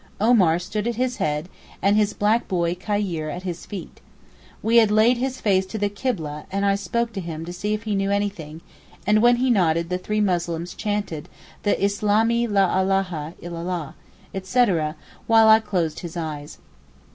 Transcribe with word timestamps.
Omar 0.19 0.57
stood 0.57 0.87
at 0.87 0.95
his 0.95 1.17
head 1.17 1.47
and 1.79 1.95
his 1.95 2.13
black 2.13 2.47
boy 2.47 2.73
Khayr 2.73 3.29
at 3.31 3.43
his 3.43 3.67
feet. 3.67 4.01
We 4.63 4.77
had 4.77 4.89
laid 4.89 5.17
his 5.17 5.39
face 5.39 5.67
to 5.67 5.77
the 5.77 5.89
Kibleh 5.91 6.45
and 6.49 6.65
I 6.65 6.73
spoke 6.73 7.13
to 7.13 7.21
him 7.21 7.45
to 7.45 7.53
see 7.53 7.75
if 7.75 7.83
he 7.83 7.93
knew 7.93 8.09
anything 8.09 8.61
and 9.05 9.21
when 9.21 9.35
he 9.35 9.51
nodded 9.51 9.89
the 9.89 9.99
three 9.99 10.19
Muslims 10.19 10.73
chanted 10.73 11.29
the 11.61 11.75
Islamee 11.75 12.47
La 12.47 12.81
Illáhá, 12.83 13.35
etc., 14.33 14.33
etc., 14.33 14.95
while 15.27 15.47
I 15.47 15.59
closed 15.59 15.99
his 15.99 16.17
eyes. 16.17 16.57